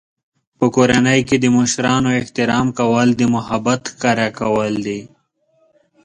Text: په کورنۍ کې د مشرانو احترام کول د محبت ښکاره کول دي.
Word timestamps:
په 0.57 0.65
کورنۍ 0.75 1.21
کې 1.29 1.37
د 1.39 1.45
مشرانو 1.57 2.09
احترام 2.19 2.67
کول 2.79 3.07
د 3.15 3.21
محبت 3.35 3.81
ښکاره 3.91 4.27
کول 4.39 4.73
دي. 4.85 5.01